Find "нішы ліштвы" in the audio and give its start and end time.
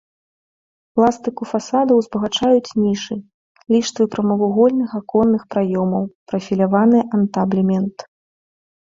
2.83-4.03